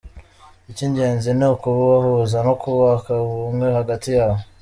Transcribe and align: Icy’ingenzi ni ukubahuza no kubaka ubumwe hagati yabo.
Icy’ingenzi 0.71 1.29
ni 1.37 1.45
ukubahuza 1.53 2.37
no 2.47 2.53
kubaka 2.61 3.11
ubumwe 3.25 3.67
hagati 3.77 4.09
yabo. 4.17 4.39